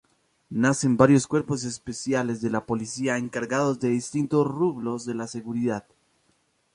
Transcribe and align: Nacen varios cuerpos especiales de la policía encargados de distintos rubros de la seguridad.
Nacen 0.49 0.97
varios 0.97 1.27
cuerpos 1.27 1.63
especiales 1.63 2.41
de 2.41 2.49
la 2.49 2.65
policía 2.65 3.19
encargados 3.19 3.79
de 3.79 3.89
distintos 3.89 4.47
rubros 4.47 5.05
de 5.05 5.13
la 5.13 5.27
seguridad. 5.27 5.85